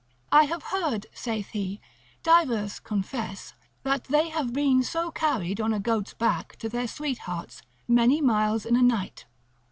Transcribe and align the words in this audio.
I 0.31 0.45
have 0.45 0.63
heard 0.73 1.05
(saith 1.13 1.49
he) 1.49 1.79
divers 2.23 2.79
confess, 2.79 3.53
that 3.83 4.05
they 4.05 4.29
have 4.29 4.51
been 4.51 4.81
so 4.81 5.11
carried 5.11 5.61
on 5.61 5.73
a 5.75 5.79
goat's 5.79 6.15
back 6.15 6.55
to 6.55 6.67
their 6.69 6.87
sweethearts, 6.87 7.61
many 7.87 8.19
miles 8.19 8.65
in 8.65 8.75
a 8.75 8.81
night. 8.81 9.25